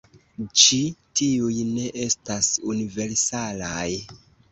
Ĉi 0.59 0.77
tiuj 1.19 1.57
ne 1.73 1.83
estas 2.05 2.49
universalaj. 2.73 3.85